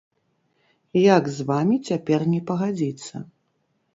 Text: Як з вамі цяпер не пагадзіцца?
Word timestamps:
Як 0.99 1.23
з 1.35 1.43
вамі 1.51 1.77
цяпер 1.91 2.25
не 2.33 2.41
пагадзіцца? 2.47 3.15